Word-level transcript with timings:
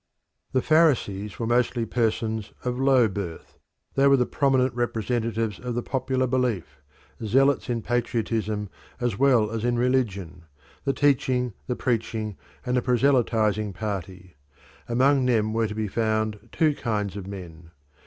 The 0.51 0.63
Pharisees 0.63 1.37
were 1.37 1.45
mostly 1.45 1.85
persons 1.85 2.53
of 2.65 2.79
low 2.79 3.07
birth. 3.07 3.59
They 3.93 4.07
were 4.07 4.17
the 4.17 4.25
prominent 4.25 4.73
representatives 4.73 5.59
of 5.59 5.75
the 5.75 5.83
popular 5.83 6.25
belief, 6.25 6.81
zealots 7.23 7.69
in 7.69 7.83
patriotism 7.83 8.69
as 8.99 9.19
well 9.19 9.51
as 9.51 9.63
in 9.63 9.77
religion 9.77 10.45
the 10.85 10.93
teaching, 10.93 11.53
the 11.67 11.75
preaching, 11.75 12.35
and 12.65 12.75
the 12.75 12.81
proselytising 12.81 13.73
party. 13.73 14.37
Among 14.89 15.23
them 15.27 15.53
were 15.53 15.67
to 15.67 15.75
be 15.75 15.87
found 15.87 16.49
two 16.51 16.73
kinds 16.73 17.15
of 17.15 17.27
men. 17.27 17.69